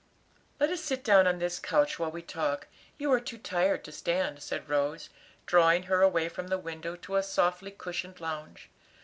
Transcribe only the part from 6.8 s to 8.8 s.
to a softly cushioned lounge.